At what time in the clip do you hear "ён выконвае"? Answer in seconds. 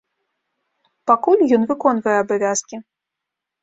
1.59-2.17